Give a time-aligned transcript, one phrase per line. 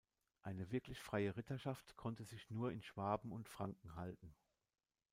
[0.41, 4.33] Eine wirklich freie Ritterschaft konnte sich nur in Schwaben und Franken halten.